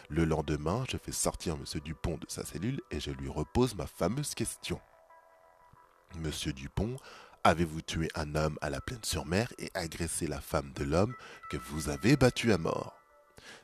Le 0.09 0.25
lendemain, 0.25 0.83
je 0.89 0.97
fais 0.97 1.11
sortir 1.11 1.55
M. 1.55 1.63
Dupont 1.81 2.17
de 2.17 2.25
sa 2.29 2.45
cellule 2.45 2.81
et 2.91 2.99
je 2.99 3.11
lui 3.11 3.29
repose 3.29 3.75
ma 3.75 3.87
fameuse 3.87 4.35
question. 4.35 4.79
Monsieur 6.15 6.53
Dupont, 6.53 6.97
avez-vous 7.43 7.81
tué 7.81 8.09
un 8.15 8.35
homme 8.35 8.57
à 8.61 8.69
la 8.69 8.81
plaine 8.81 9.03
sur 9.03 9.25
mer 9.25 9.51
et 9.57 9.71
agressé 9.73 10.27
la 10.27 10.41
femme 10.41 10.71
de 10.73 10.83
l'homme 10.83 11.15
que 11.49 11.57
vous 11.57 11.89
avez 11.89 12.15
battu 12.15 12.51
à 12.51 12.57
mort? 12.57 12.98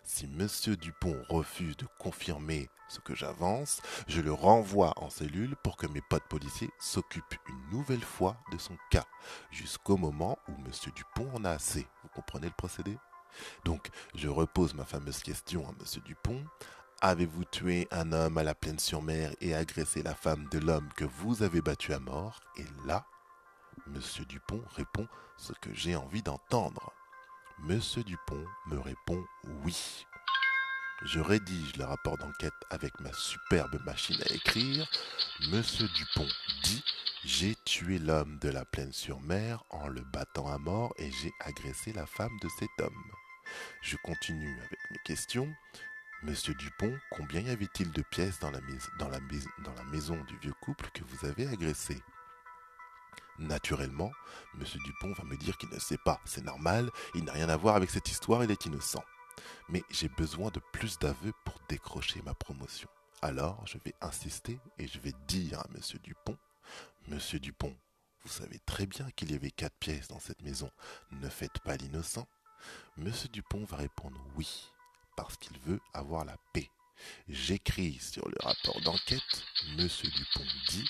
Si 0.04 0.28
Monsieur 0.28 0.76
Dupont 0.76 1.22
refuse 1.30 1.78
de 1.78 1.88
confirmer 2.00 2.70
ce 2.88 3.00
que 3.00 3.16
j'avance, 3.16 3.82
je 4.08 4.22
le 4.22 4.32
renvoie 4.32 4.94
en 4.98 5.10
cellule 5.10 5.56
pour 5.64 5.78
que 5.78 5.88
mes 5.88 6.02
potes 6.02 6.28
policiers 6.30 6.70
s'occupent 6.80 7.36
une 7.50 7.70
nouvelle 7.78 8.04
fois 8.04 8.38
de 8.52 8.58
son 8.58 8.78
cas, 8.92 9.06
jusqu'au 9.52 9.98
moment 9.98 10.38
où 10.48 10.58
Monsieur 10.62 10.92
Dupont 10.92 11.30
en 11.34 11.46
a 11.46 11.52
assez. 11.52 11.88
Vous 12.04 12.10
comprenez 12.10 12.48
le 12.48 12.54
procédé? 12.54 12.98
Donc, 13.66 13.90
je 14.14 14.28
repose 14.30 14.74
ma 14.76 14.86
fameuse 14.86 15.24
question 15.24 15.68
à 15.68 15.72
M. 15.72 16.02
Dupont. 16.06 16.46
Avez-vous 17.02 17.44
tué 17.46 17.88
un 17.92 18.14
homme 18.14 18.38
à 18.38 18.44
la 18.44 18.56
plaine 18.56 18.80
sur 18.80 19.02
mer 19.02 19.34
et 19.42 19.54
agressé 19.54 20.02
la 20.02 20.16
femme 20.16 20.48
de 20.50 20.60
l'homme 20.60 20.90
que 20.96 21.06
vous 21.06 21.44
avez 21.44 21.62
battu 21.62 21.94
à 21.94 22.00
mort? 22.00 22.40
Et 22.56 22.66
là, 22.86 23.06
M. 23.88 24.00
Dupont 24.30 24.64
répond 24.76 25.08
ce 25.38 25.54
que 25.54 25.74
j'ai 25.74 25.96
envie 25.96 26.24
d'entendre. 26.24 26.94
M. 27.64 27.80
Dupont 28.06 28.46
me 28.68 28.78
répond 28.78 29.26
oui. 29.64 30.06
Je 31.04 31.20
rédige 31.20 31.76
le 31.78 31.86
rapport 31.86 32.18
d'enquête 32.18 32.54
avec 32.70 33.00
ma 33.00 33.12
superbe 33.14 33.80
machine 33.86 34.22
à 34.30 34.34
écrire. 34.34 34.88
M. 35.52 35.62
Dupont 35.96 36.28
dit 36.64 36.84
J'ai 37.24 37.56
tué 37.66 37.98
l'homme 37.98 38.38
de 38.40 38.50
la 38.50 38.66
plaine 38.66 38.92
sur 38.92 39.20
mer 39.22 39.64
en 39.70 39.88
le 39.88 40.02
battant 40.02 40.48
à 40.48 40.58
mort 40.58 40.94
et 40.98 41.12
j'ai 41.12 41.32
agressé 41.40 41.94
la 41.94 42.06
femme 42.06 42.38
de 42.42 42.50
cet 42.60 42.70
homme. 42.80 43.12
Je 43.82 43.96
continue 43.98 44.60
avec 44.60 44.80
mes 44.92 45.00
questions. 45.06 45.52
Monsieur 46.24 46.56
Dupont, 46.56 46.98
combien 47.12 47.42
y 47.42 47.50
avait-il 47.50 47.92
de 47.92 48.02
pièces 48.02 48.40
dans 48.40 48.52
la, 48.52 48.62
maison 49.92 50.22
du 50.24 50.38
vieux 50.38 50.56
couple 50.62 50.90
que 50.94 51.04
vous 51.04 51.28
avez 51.28 51.48
agressé? 51.48 52.02
Naturellement, 53.38 54.12
Monsieur 54.54 54.80
Dupont 54.86 55.12
va 55.14 55.24
me 55.26 55.36
dire 55.36 55.58
qu'il 55.58 55.70
ne 55.70 55.80
sait 55.80 55.98
pas, 55.98 56.22
c'est 56.26 56.44
normal, 56.44 56.90
il 57.14 57.26
n'a 57.26 57.34
rien 57.34 57.50
à 57.50 57.58
voir 57.58 57.76
avec 57.76 57.90
cette 57.90 58.10
histoire, 58.10 58.44
il 58.44 58.52
est 58.52 58.66
innocent. 58.66 59.04
Mais 59.68 59.84
j'ai 59.90 60.08
besoin 60.08 60.50
de 60.52 60.62
plus 60.72 60.98
d'aveux 61.00 61.34
pour 61.44 61.60
décrocher 61.68 62.22
ma 62.22 62.34
promotion. 62.34 62.88
Alors 63.22 63.66
je 63.68 63.78
vais 63.84 63.94
insister 64.02 64.60
et 64.78 64.88
je 64.88 65.00
vais 65.00 65.14
dire 65.28 65.60
à 65.60 65.68
Monsieur 65.74 66.00
Dupont, 66.00 66.38
Monsieur 67.08 67.40
Dupont, 67.40 67.76
vous 68.24 68.32
savez 68.32 68.60
très 68.66 68.86
bien 68.86 69.10
qu'il 69.12 69.32
y 69.32 69.36
avait 69.36 69.52
quatre 69.52 69.78
pièces 69.78 70.08
dans 70.08 70.20
cette 70.20 70.42
maison, 70.42 70.72
ne 71.12 71.30
faites 71.30 71.60
pas 71.60 71.76
l'innocent. 71.76 72.28
Monsieur 72.98 73.30
Dupont 73.30 73.66
va 73.66 73.78
répondre 73.78 74.20
oui, 74.36 74.72
parce 75.18 75.38
qu'il 75.38 75.60
veut 75.60 75.80
avoir 75.94 76.26
la 76.26 76.38
paix. 76.54 76.70
J'écris 77.28 78.00
sur 78.00 78.28
le 78.28 78.38
rapport 78.42 78.80
d'enquête, 78.82 79.44
Monsieur 79.78 80.10
Dupont 80.10 80.48
dit 80.70 80.90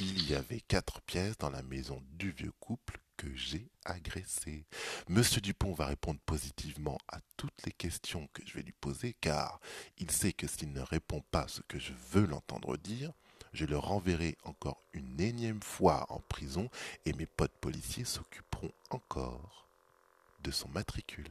il 0.00 0.28
y 0.28 0.34
avait 0.34 0.60
quatre 0.60 1.00
pièces 1.02 1.38
dans 1.38 1.50
la 1.50 1.62
maison 1.62 2.02
du 2.12 2.32
vieux 2.32 2.52
couple 2.58 2.98
que 3.16 3.32
j'ai 3.34 3.68
agressé. 3.84 4.66
Monsieur 5.08 5.40
Dupont 5.40 5.72
va 5.72 5.86
répondre 5.86 6.20
positivement 6.26 6.98
à 7.08 7.20
toutes 7.36 7.64
les 7.64 7.72
questions 7.72 8.28
que 8.32 8.42
je 8.44 8.54
vais 8.54 8.62
lui 8.62 8.72
poser, 8.72 9.14
car 9.20 9.60
il 9.98 10.10
sait 10.10 10.32
que 10.32 10.48
s'il 10.48 10.72
ne 10.72 10.80
répond 10.80 11.22
pas 11.30 11.46
ce 11.46 11.62
que 11.62 11.78
je 11.78 11.92
veux 12.10 12.26
l'entendre 12.26 12.76
dire, 12.76 13.12
je 13.52 13.66
le 13.66 13.78
renverrai 13.78 14.36
encore 14.42 14.82
une 14.92 15.20
énième 15.20 15.62
fois 15.62 16.06
en 16.08 16.18
prison 16.18 16.68
et 17.06 17.12
mes 17.12 17.26
potes 17.26 17.56
policiers 17.60 18.04
s'occuperont 18.04 18.72
encore 18.90 19.68
de 20.42 20.50
son 20.50 20.68
matricule. 20.70 21.30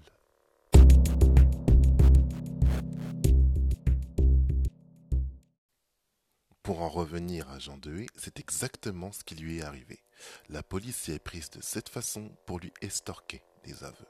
Pour 6.63 6.81
en 6.81 6.87
revenir 6.87 7.49
à 7.49 7.59
Jean 7.59 7.75
Dehé, 7.75 8.05
c'est 8.15 8.39
exactement 8.39 9.11
ce 9.11 9.25
qui 9.25 9.35
lui 9.35 9.57
est 9.57 9.63
arrivé. 9.63 9.99
La 10.47 10.63
police 10.63 10.95
s'y 10.95 11.11
est 11.11 11.19
prise 11.19 11.49
de 11.49 11.61
cette 11.61 11.89
façon 11.89 12.31
pour 12.45 12.57
lui 12.57 12.71
estorquer 12.81 13.43
des 13.65 13.83
aveux. 13.83 14.07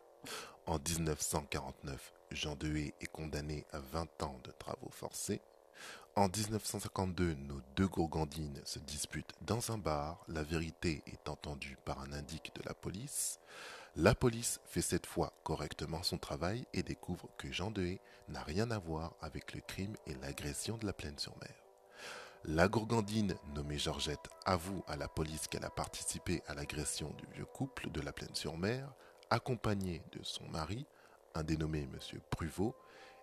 En 0.67 0.77
1949, 0.77 2.13
Jean 2.29 2.55
Dehé 2.55 2.93
est 3.01 3.11
condamné 3.11 3.65
à 3.71 3.79
20 3.79 4.21
ans 4.21 4.39
de 4.43 4.51
travaux 4.51 4.91
forcés. 4.91 5.41
En 6.15 6.27
1952, 6.27 7.33
nos 7.33 7.59
deux 7.75 7.87
gourgandines 7.87 8.61
se 8.65 8.77
disputent 8.77 9.33
dans 9.41 9.71
un 9.71 9.79
bar, 9.79 10.23
la 10.27 10.43
vérité 10.43 11.01
est 11.07 11.27
entendue 11.27 11.79
par 11.85 12.01
un 12.01 12.13
indique 12.13 12.51
de 12.53 12.61
la 12.67 12.75
police. 12.75 13.39
La 13.95 14.13
police 14.13 14.59
fait 14.65 14.83
cette 14.83 15.07
fois 15.07 15.33
correctement 15.43 16.03
son 16.03 16.19
travail 16.19 16.67
et 16.71 16.83
découvre 16.83 17.29
que 17.39 17.51
Jean 17.51 17.71
Dehé 17.71 17.99
n'a 18.27 18.43
rien 18.43 18.69
à 18.69 18.77
voir 18.77 19.15
avec 19.21 19.55
le 19.55 19.61
crime 19.61 19.95
et 20.05 20.13
l'agression 20.13 20.77
de 20.77 20.85
la 20.85 20.93
Plaine-sur-Mer. 20.93 21.62
La 22.45 22.67
gourgandine 22.67 23.35
nommée 23.55 23.77
Georgette 23.77 24.29
avoue 24.45 24.83
à 24.87 24.97
la 24.97 25.07
police 25.07 25.47
qu'elle 25.47 25.63
a 25.63 25.69
participé 25.69 26.43
à 26.45 26.53
l'agression 26.53 27.09
du 27.11 27.25
vieux 27.33 27.45
couple 27.45 27.89
de 27.89 28.01
la 28.01 28.11
Plaine-sur-Mer, 28.11 28.91
accompagnée 29.29 30.01
de 30.11 30.19
son 30.23 30.45
mari, 30.49 30.85
un 31.35 31.43
dénommé 31.43 31.83
M. 31.83 31.97
Pruvot, 32.29 32.75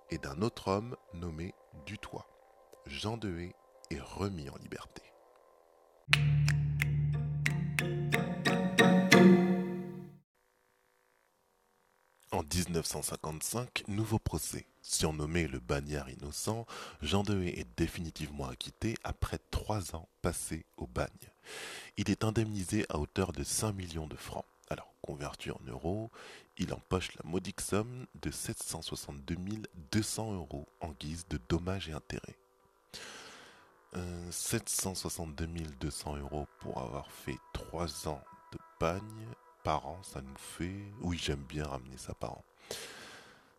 et 0.09 0.17
d'un 0.17 0.41
autre 0.41 0.69
homme 0.69 0.97
nommé 1.13 1.55
Dutoit. 1.85 2.27
Jean 2.87 3.19
Dehé 3.19 3.55
est 3.91 4.01
remis 4.01 4.49
en 4.49 4.57
liberté. 4.57 5.03
En 12.41 12.43
1955, 12.43 13.85
nouveau 13.87 14.19
procès. 14.19 14.65
Surnommé 14.81 15.47
le 15.47 15.59
bagnard 15.61 16.09
innocent, 16.09 16.65
Jean 17.03 17.23
Dehé 17.23 17.61
est 17.61 17.69
définitivement 17.77 18.49
acquitté 18.49 18.95
après 19.05 19.37
trois 19.51 19.95
ans 19.95 20.09
passés 20.23 20.65
au 20.79 20.87
bagne. 20.87 21.11
Il 21.99 22.11
est 22.11 22.25
indemnisé 22.25 22.87
à 22.89 22.99
hauteur 22.99 23.33
de 23.33 23.45
5 23.45 23.73
millions 23.73 24.07
de 24.07 24.17
francs. 24.17 24.47
Alors, 24.71 24.91
converti 25.03 25.51
en 25.51 25.61
euros, 25.67 26.11
il 26.57 26.73
empoche 26.73 27.15
la 27.23 27.29
modique 27.29 27.61
somme 27.61 28.07
de 28.23 28.31
762 28.31 29.37
200 29.93 30.33
euros 30.33 30.67
en 30.81 30.93
guise 30.93 31.27
de 31.29 31.39
dommages 31.47 31.91
et 31.91 31.93
intérêts. 31.93 32.39
762 34.31 35.45
euh, 35.45 35.67
200 35.79 36.17
euros 36.17 36.47
pour 36.61 36.81
avoir 36.81 37.11
fait 37.11 37.37
trois 37.53 38.09
ans 38.09 38.25
de 38.53 38.59
bagne, 38.81 39.27
par 39.63 39.87
an, 39.87 39.99
ça 40.03 40.21
nous 40.21 40.37
fait... 40.37 40.85
Oui, 41.01 41.19
j'aime 41.19 41.45
bien 41.49 41.65
ramener 41.65 41.97
ça 41.97 42.15
par 42.15 42.33
an. 42.33 42.45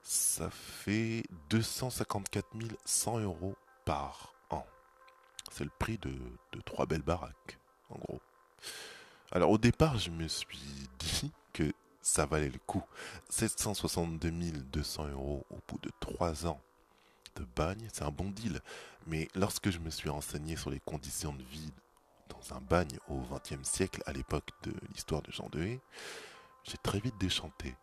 Ça 0.03 0.49
fait 0.49 1.23
254 1.49 2.47
100 2.85 3.19
euros 3.19 3.55
par 3.85 4.33
an. 4.49 4.65
C'est 5.51 5.63
le 5.63 5.71
prix 5.79 5.97
de, 5.97 6.11
de 6.51 6.61
trois 6.61 6.85
belles 6.85 7.01
baraques, 7.01 7.57
en 7.89 7.97
gros. 7.99 8.21
Alors 9.31 9.51
au 9.51 9.57
départ, 9.57 9.97
je 9.97 10.09
me 10.09 10.27
suis 10.27 10.89
dit 10.99 11.31
que 11.53 11.71
ça 12.01 12.25
valait 12.25 12.49
le 12.49 12.59
coup. 12.65 12.83
762 13.29 14.31
200 14.31 15.07
euros 15.09 15.45
au 15.49 15.57
bout 15.67 15.79
de 15.81 15.91
trois 15.99 16.47
ans 16.47 16.59
de 17.35 17.45
bagne, 17.55 17.87
c'est 17.93 18.03
un 18.03 18.11
bon 18.11 18.29
deal. 18.29 18.59
Mais 19.07 19.27
lorsque 19.35 19.69
je 19.69 19.79
me 19.79 19.89
suis 19.89 20.09
renseigné 20.09 20.55
sur 20.55 20.69
les 20.69 20.79
conditions 20.79 21.33
de 21.33 21.43
vie 21.43 21.71
dans 22.41 22.55
un 22.57 22.61
bagne 22.61 22.97
au 23.07 23.19
XXe 23.19 23.67
siècle, 23.67 24.03
à 24.05 24.13
l'époque 24.13 24.49
de 24.63 24.73
l'histoire 24.93 25.21
de 25.21 25.31
Jean 25.31 25.49
Dehé, 25.51 25.79
j'ai 26.63 26.77
très 26.77 26.99
vite 26.99 27.17
déchanté. 27.19 27.75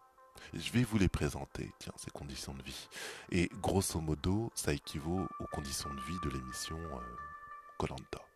Je 0.55 0.71
vais 0.73 0.85
vous 0.85 0.99
les 0.99 1.09
présenter, 1.09 1.73
tiens, 1.79 1.93
ces 1.97 2.11
conditions 2.11 2.55
de 2.55 2.63
vie. 2.63 2.89
Et 3.31 3.51
grosso 3.61 4.01
modo, 4.01 4.51
ça 4.55 4.73
équivaut 4.73 5.27
aux 5.41 5.47
conditions 5.47 5.93
de 5.93 6.01
vie 6.01 6.19
de 6.25 6.31
l'émission 6.31 6.79
Colanta. 7.77 8.21
Alors, 8.21 8.28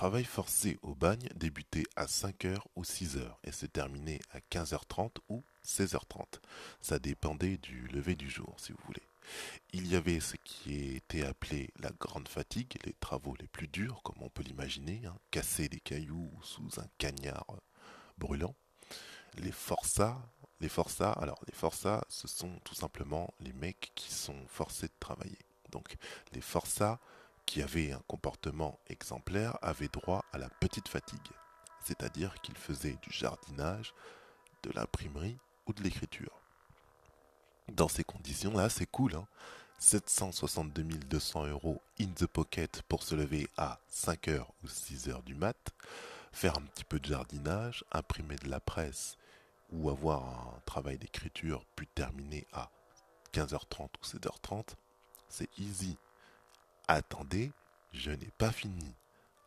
travail 0.00 0.24
forcé 0.24 0.78
au 0.80 0.94
bagne 0.94 1.28
débutait 1.34 1.84
à 1.94 2.06
5h 2.06 2.56
ou 2.74 2.84
6h 2.84 3.20
et 3.44 3.52
se 3.52 3.66
terminait 3.66 4.20
à 4.30 4.38
15h30 4.38 5.16
ou 5.28 5.44
16h30. 5.62 6.40
Ça 6.80 6.98
dépendait 6.98 7.58
du 7.58 7.86
lever 7.88 8.14
du 8.14 8.30
jour, 8.30 8.54
si 8.56 8.72
vous 8.72 8.78
voulez. 8.86 9.02
Il 9.74 9.86
y 9.86 9.96
avait 9.96 10.20
ce 10.20 10.36
qui 10.42 10.96
était 10.96 11.26
appelé 11.26 11.68
la 11.80 11.90
grande 12.00 12.28
fatigue, 12.28 12.78
les 12.86 12.94
travaux 12.94 13.34
les 13.38 13.46
plus 13.46 13.68
durs, 13.68 14.00
comme 14.02 14.22
on 14.22 14.30
peut 14.30 14.42
l'imaginer, 14.42 15.02
hein, 15.04 15.18
casser 15.30 15.68
des 15.68 15.80
cailloux 15.80 16.32
sous 16.40 16.80
un 16.80 16.86
cagnard 16.96 17.58
brûlant. 18.16 18.54
Les 19.34 19.52
forçats, 19.52 20.18
les 20.60 20.70
forçats, 20.70 21.12
alors 21.12 21.42
les 21.46 21.54
forçats, 21.54 22.06
ce 22.08 22.26
sont 22.26 22.58
tout 22.64 22.74
simplement 22.74 23.34
les 23.40 23.52
mecs 23.52 23.92
qui 23.94 24.10
sont 24.10 24.46
forcés 24.46 24.86
de 24.86 24.98
travailler. 24.98 25.44
Donc 25.70 25.94
les 26.32 26.40
forçats 26.40 27.00
qui 27.50 27.62
avaient 27.62 27.90
un 27.90 28.02
comportement 28.06 28.78
exemplaire 28.86 29.58
avaient 29.60 29.88
droit 29.88 30.24
à 30.32 30.38
la 30.38 30.48
petite 30.48 30.86
fatigue, 30.86 31.18
c'est-à-dire 31.82 32.32
qu'ils 32.42 32.56
faisaient 32.56 32.96
du 33.02 33.10
jardinage, 33.10 33.92
de 34.62 34.70
l'imprimerie 34.72 35.36
ou 35.66 35.72
de 35.72 35.82
l'écriture. 35.82 36.40
Dans 37.72 37.88
ces 37.88 38.04
conditions-là, 38.04 38.68
c'est 38.68 38.86
cool. 38.86 39.16
Hein 39.16 39.26
762 39.80 40.84
200 40.84 41.46
euros 41.46 41.82
in 41.98 42.06
the 42.14 42.26
pocket 42.26 42.82
pour 42.82 43.02
se 43.02 43.16
lever 43.16 43.48
à 43.56 43.80
5h 43.92 44.44
ou 44.62 44.68
6h 44.68 45.24
du 45.24 45.34
mat, 45.34 45.72
faire 46.30 46.56
un 46.56 46.62
petit 46.62 46.84
peu 46.84 47.00
de 47.00 47.06
jardinage, 47.06 47.84
imprimer 47.90 48.36
de 48.36 48.48
la 48.48 48.60
presse 48.60 49.16
ou 49.72 49.90
avoir 49.90 50.22
un 50.22 50.60
travail 50.66 50.98
d'écriture 50.98 51.64
puis 51.74 51.88
terminer 51.88 52.46
à 52.52 52.70
15h30 53.34 53.88
ou 54.00 54.06
16h30, 54.06 54.76
c'est 55.28 55.48
easy. 55.58 55.98
Attendez, 56.92 57.52
je 57.92 58.10
n'ai 58.10 58.32
pas 58.36 58.50
fini. 58.50 58.96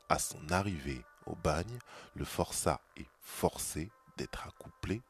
À 0.07 0.17
son 0.17 0.49
arrivée 0.49 1.01
au 1.25 1.35
bagne, 1.35 1.77
le 2.15 2.23
forçat 2.23 2.79
est 2.95 3.09
forcé 3.19 3.91
d'être 4.15 4.47
accouplé 4.47 5.01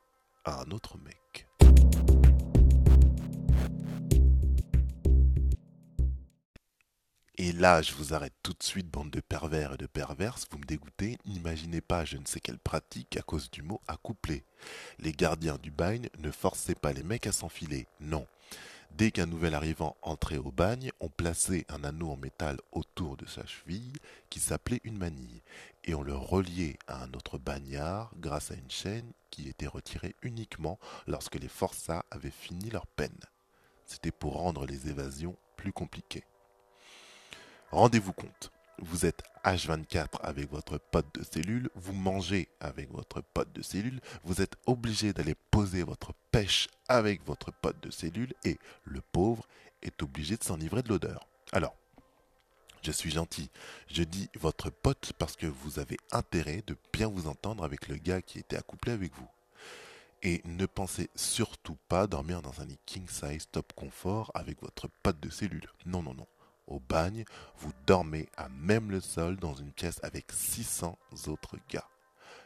à 0.43 0.61
un 0.61 0.71
autre 0.71 0.97
mec. 0.97 1.47
Et 7.35 7.51
là, 7.51 7.83
je 7.83 7.93
vous 7.93 8.15
arrête 8.15 8.33
tout 8.41 8.53
de 8.53 8.63
suite, 8.63 8.89
bande 8.89 9.11
de 9.11 9.21
pervers 9.21 9.73
et 9.73 9.77
de 9.77 9.85
perverses, 9.85 10.47
vous 10.49 10.57
me 10.57 10.65
dégoûtez, 10.65 11.19
n'imaginez 11.25 11.81
pas 11.81 12.03
je 12.03 12.17
ne 12.17 12.25
sais 12.25 12.39
quelle 12.39 12.57
pratique 12.57 13.15
à 13.15 13.21
cause 13.21 13.51
du 13.51 13.61
mot 13.61 13.79
accoupler. 13.87 14.43
Les 14.97 15.11
gardiens 15.11 15.59
du 15.61 15.69
bagne 15.69 16.09
ne 16.17 16.31
forçaient 16.31 16.73
pas 16.73 16.93
les 16.93 17.03
mecs 17.03 17.27
à 17.27 17.31
s'enfiler, 17.31 17.85
non. 17.99 18.25
Dès 18.95 19.09
qu'un 19.09 19.25
nouvel 19.25 19.55
arrivant 19.55 19.97
entrait 20.03 20.37
au 20.37 20.51
bagne, 20.51 20.91
on 20.99 21.09
plaçait 21.09 21.65
un 21.67 21.83
anneau 21.83 22.11
en 22.11 22.15
métal 22.15 22.59
autour 22.71 23.17
de 23.17 23.25
sa 23.25 23.43
cheville 23.43 23.93
qui 24.29 24.39
s'appelait 24.39 24.81
une 24.83 24.99
manille, 24.99 25.41
et 25.83 25.95
on 25.95 26.03
le 26.03 26.13
reliait 26.15 26.77
à 26.85 27.03
un 27.03 27.11
autre 27.13 27.39
bagnard 27.39 28.11
grâce 28.17 28.51
à 28.51 28.55
une 28.55 28.69
chaîne 28.69 29.11
qui 29.31 29.49
était 29.49 29.65
retirée 29.65 30.15
uniquement 30.21 30.77
lorsque 31.07 31.35
les 31.35 31.47
forçats 31.47 32.05
avaient 32.11 32.29
fini 32.29 32.69
leur 32.69 32.85
peine. 32.85 33.19
C'était 33.85 34.11
pour 34.11 34.33
rendre 34.33 34.67
les 34.67 34.87
évasions 34.89 35.35
plus 35.57 35.73
compliquées. 35.73 36.23
Rendez-vous 37.71 38.13
compte, 38.13 38.51
vous 38.79 39.05
êtes 39.05 39.23
H24 39.43 40.21
avec 40.21 40.49
votre 40.49 40.77
pote 40.77 41.07
de 41.15 41.23
cellule, 41.23 41.69
vous 41.75 41.93
mangez 41.93 42.47
avec 42.59 42.91
votre 42.91 43.21
pote 43.21 43.51
de 43.53 43.61
cellule, 43.61 43.99
vous 44.23 44.41
êtes 44.41 44.55
obligé 44.65 45.13
d'aller 45.13 45.35
poser 45.51 45.83
votre 45.83 46.13
pêche 46.31 46.67
avec 46.87 47.25
votre 47.25 47.51
pote 47.51 47.81
de 47.81 47.91
cellule 47.91 48.33
et 48.45 48.57
le 48.85 49.01
pauvre 49.01 49.47
est 49.81 50.01
obligé 50.01 50.37
de 50.37 50.43
s'enivrer 50.43 50.81
de 50.81 50.89
l'odeur. 50.89 51.27
Alors, 51.51 51.75
je 52.81 52.91
suis 52.91 53.11
gentil, 53.11 53.49
je 53.87 54.03
dis 54.03 54.29
votre 54.39 54.69
pote 54.69 55.13
parce 55.17 55.35
que 55.35 55.47
vous 55.47 55.79
avez 55.79 55.97
intérêt 56.11 56.63
de 56.67 56.75
bien 56.91 57.07
vous 57.07 57.27
entendre 57.27 57.63
avec 57.63 57.87
le 57.87 57.95
gars 57.95 58.21
qui 58.21 58.39
était 58.39 58.57
accouplé 58.57 58.91
avec 58.91 59.13
vous. 59.15 59.27
Et 60.21 60.41
ne 60.45 60.65
pensez 60.65 61.09
surtout 61.15 61.77
pas 61.89 62.07
dormir 62.07 62.41
dans 62.41 62.61
un 62.61 62.65
lit 62.65 62.79
king 62.85 63.07
size 63.09 63.47
top 63.51 63.73
confort 63.73 64.31
avec 64.33 64.61
votre 64.61 64.87
pote 65.01 65.19
de 65.19 65.29
cellule. 65.29 65.67
Non, 65.85 66.01
non, 66.01 66.13
non 66.13 66.27
au 66.67 66.79
bagne, 66.79 67.25
vous 67.57 67.71
dormez 67.85 68.29
à 68.37 68.49
même 68.49 68.91
le 68.91 69.01
sol 69.01 69.37
dans 69.37 69.53
une 69.53 69.71
pièce 69.71 69.99
avec 70.03 70.31
600 70.31 70.97
autres 71.27 71.57
gars. 71.69 71.87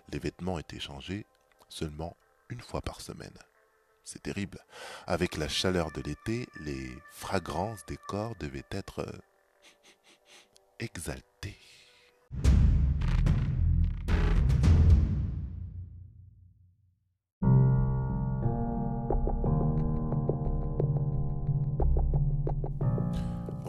Les 0.10 0.20
vêtements 0.20 0.60
étaient 0.60 0.80
changés 0.80 1.26
seulement 1.70 2.16
une 2.50 2.62
fois 2.62 2.82
par 2.82 3.02
semaine. 3.02 3.38
C'est 4.04 4.24
terrible. 4.24 4.60
Avec 5.06 5.36
la 5.36 5.50
chaleur 5.50 5.92
de 5.92 6.02
l'été, 6.02 6.48
les 6.62 6.90
fragrances 7.12 7.86
des 7.88 7.98
corps 7.98 8.36
devaient 8.40 8.64
être 8.72 9.00
euh, 9.00 9.20
exaltées. 10.80 11.58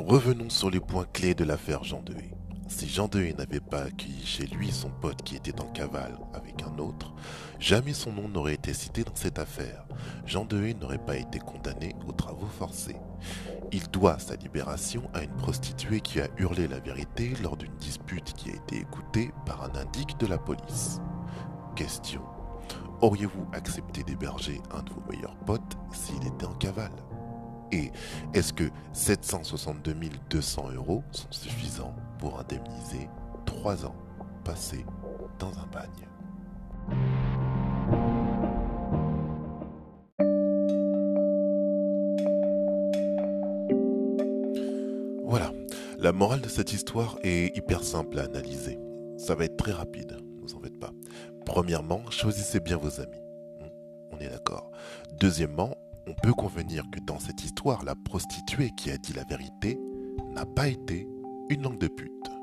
Revenons 0.08 0.48
sur 0.48 0.70
les 0.70 0.80
points 0.80 1.04
clés 1.12 1.34
de 1.34 1.44
l'affaire 1.44 1.84
Jean 1.84 2.00
Dehé. 2.00 2.30
Si 2.66 2.88
Jean 2.88 3.08
Dehé 3.08 3.34
n'avait 3.34 3.60
pas 3.60 3.82
accueilli 3.82 4.24
chez 4.24 4.46
lui 4.46 4.72
son 4.72 4.88
pote 4.88 5.20
qui 5.20 5.36
était 5.36 5.60
en 5.60 5.66
cavale 5.66 6.16
avec 6.32 6.62
un 6.62 6.78
autre, 6.78 7.12
jamais 7.60 7.92
son 7.92 8.12
nom 8.12 8.26
n'aurait 8.26 8.54
été 8.54 8.72
cité 8.72 9.04
dans 9.04 9.14
cette 9.14 9.38
affaire. 9.38 9.84
Jean 10.24 10.46
Dehé 10.46 10.72
n'aurait 10.72 10.96
pas 10.96 11.18
été 11.18 11.38
condamné 11.38 11.94
aux 12.08 12.12
travaux 12.12 12.46
forcés. 12.46 12.96
Il 13.70 13.86
doit 13.90 14.18
sa 14.18 14.36
libération 14.36 15.02
à 15.12 15.22
une 15.24 15.36
prostituée 15.36 16.00
qui 16.00 16.22
a 16.22 16.28
hurlé 16.38 16.68
la 16.68 16.80
vérité 16.80 17.34
lors 17.42 17.58
d'une 17.58 17.76
dispute 17.76 18.32
qui 18.32 18.48
a 18.48 18.54
été 18.54 18.76
écoutée 18.78 19.30
par 19.44 19.62
un 19.62 19.74
indique 19.78 20.18
de 20.18 20.26
la 20.26 20.38
police. 20.38 21.02
Question. 21.76 22.22
Auriez-vous 23.02 23.46
accepté 23.52 24.04
d'héberger 24.04 24.62
un 24.70 24.82
de 24.82 24.90
vos 24.90 25.02
meilleurs 25.12 25.36
potes 25.44 25.76
s'il 25.92 26.26
était 26.26 26.46
en 26.46 26.54
cavale? 26.54 26.96
Et 27.72 27.90
est-ce 28.34 28.52
que 28.52 28.64
762 28.92 29.94
200 30.30 30.70
euros 30.74 31.02
sont 31.10 31.30
suffisants 31.30 31.94
pour 32.18 32.38
indemniser 32.40 33.08
3 33.46 33.86
ans 33.86 33.94
passés 34.44 34.84
dans 35.38 35.52
un 35.58 35.66
bagne? 35.72 36.08
Voilà, 45.24 45.52
la 45.98 46.12
morale 46.12 46.40
de 46.40 46.48
cette 46.48 46.72
histoire 46.72 47.18
est 47.22 47.54
hyper 47.54 47.84
simple 47.84 48.18
à 48.18 48.22
analyser. 48.24 48.78
Ça 49.18 49.34
va 49.34 49.44
être 49.44 49.58
très 49.58 49.72
rapide, 49.72 50.16
ne 50.36 50.40
vous 50.40 50.54
en 50.54 50.60
faites 50.60 50.78
pas. 50.80 50.92
Premièrement, 51.44 52.10
choisissez 52.10 52.60
bien 52.60 52.78
vos 52.78 53.00
amis. 53.00 53.20
Hmm, 53.60 53.68
on 54.12 54.18
est 54.18 54.28
d'accord. 54.28 54.70
Deuxièmement, 55.18 55.76
on 56.08 56.14
peut 56.14 56.32
convenir 56.32 56.84
que 56.90 57.00
dans 57.00 57.18
cette 57.18 57.44
histoire, 57.44 57.84
la 57.84 57.94
prostituée 57.94 58.70
qui 58.70 58.90
a 58.90 58.96
dit 58.96 59.12
la 59.12 59.24
vérité 59.24 59.78
n'a 60.32 60.46
pas 60.46 60.68
été 60.68 61.06
une 61.50 61.62
langue 61.62 61.78
de 61.78 61.88
pute. 61.88 62.37